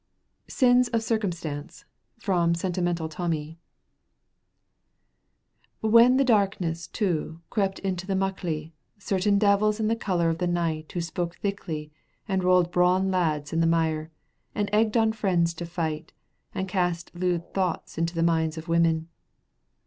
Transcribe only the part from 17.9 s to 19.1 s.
into the minds of the women.